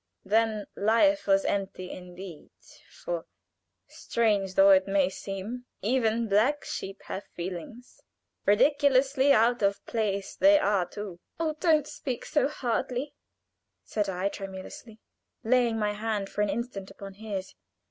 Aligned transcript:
Then 0.25 0.65
life 0.75 1.27
was 1.27 1.45
empty 1.45 1.91
indeed, 1.91 2.49
for, 2.89 3.27
strange 3.87 4.55
though 4.55 4.71
it 4.71 4.87
may 4.87 5.09
seem, 5.09 5.65
even 5.83 6.27
black 6.27 6.65
sheep 6.65 7.03
have 7.03 7.25
feelings 7.35 8.01
ridiculously 8.43 9.31
out 9.31 9.61
of 9.61 9.85
place 9.85 10.35
they 10.35 10.57
are 10.57 10.87
too." 10.87 11.19
"Oh, 11.39 11.53
don't 11.59 11.85
speak 11.85 12.25
so 12.25 12.47
harshly!" 12.47 13.13
said 13.83 14.09
I, 14.09 14.29
tremulously, 14.29 14.99
laying 15.43 15.77
my 15.77 15.93
hand 15.93 16.31
for 16.31 16.41
an 16.41 16.49
instant 16.49 16.89
upon 16.89 17.13
his. 17.13 17.53